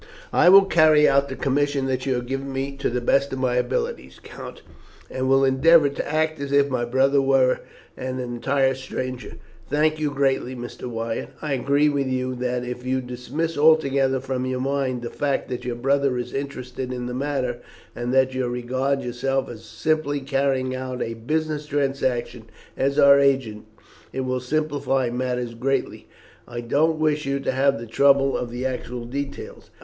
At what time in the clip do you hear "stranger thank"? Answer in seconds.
8.73-9.99